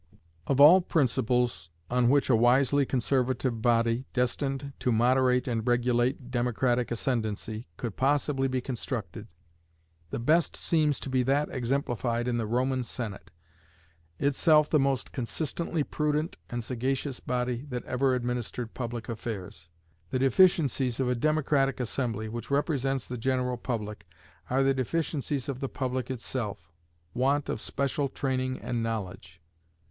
[0.47, 6.89] Of all principles on which a wisely conservative body, destined to moderate and regulate democratic
[6.89, 9.27] ascendancy, could possibly be constructed,
[10.09, 13.29] the best seems to be that exemplified in the Roman Senate,
[14.17, 19.69] itself the most consistently prudent and sagacious body that ever administered public affairs.
[20.09, 24.07] The deficiencies of a democratic assembly, which represents the general public,
[24.49, 26.73] are the deficiencies of the public itself,
[27.13, 29.39] want of special training and knowledge.